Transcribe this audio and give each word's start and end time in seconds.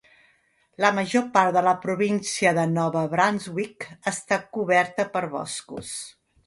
La 0.85 0.89
major 0.99 1.25
part 1.35 1.53
de 1.57 1.63
la 1.67 1.75
província 1.83 2.55
de 2.61 2.65
Nova 2.73 3.05
Brunsvic 3.15 3.89
està 4.15 4.43
coberta 4.59 5.11
per 5.17 5.27
boscos. 5.39 5.97